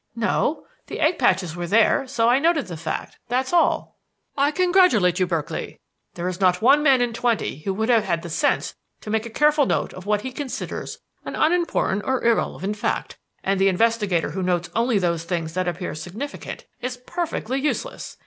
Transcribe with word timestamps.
"No. 0.15 0.65
The 0.87 0.99
egg 0.99 1.19
patches 1.19 1.55
were 1.55 1.67
there, 1.67 2.07
so 2.07 2.27
I 2.27 2.39
noted 2.39 2.65
the 2.65 2.75
fact. 2.75 3.19
That's 3.27 3.53
all." 3.53 3.99
"I 4.35 4.49
congratulate 4.49 5.19
you, 5.19 5.27
Berkeley. 5.27 5.79
There 6.15 6.27
is 6.27 6.41
not 6.41 6.59
one 6.59 6.81
man 6.81 7.01
in 7.03 7.13
twenty 7.13 7.59
who 7.59 7.71
would 7.75 7.89
have 7.89 8.05
had 8.05 8.23
the 8.23 8.29
sense 8.31 8.73
to 9.01 9.11
make 9.11 9.27
a 9.27 9.29
careful 9.29 9.67
note 9.67 9.93
of 9.93 10.07
what 10.07 10.21
he 10.21 10.31
considers 10.31 10.97
an 11.23 11.35
unimportant 11.35 12.01
or 12.03 12.23
irrelevant 12.23 12.77
fact; 12.77 13.19
and 13.43 13.59
the 13.61 13.67
investigator 13.67 14.31
who 14.31 14.41
notes 14.41 14.71
only 14.75 14.97
those 14.97 15.23
things 15.23 15.53
that 15.53 15.67
appear 15.67 15.93
significant 15.93 16.65
is 16.79 16.97
perfectly 16.97 17.59
useless. 17.61 18.17